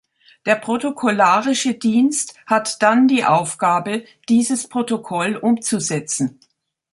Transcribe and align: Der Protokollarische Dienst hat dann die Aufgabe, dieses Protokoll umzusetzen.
Der 0.47 0.55
Protokollarische 0.55 1.75
Dienst 1.75 2.33
hat 2.47 2.81
dann 2.81 3.07
die 3.07 3.23
Aufgabe, 3.23 4.03
dieses 4.29 4.67
Protokoll 4.67 5.35
umzusetzen. 5.37 6.39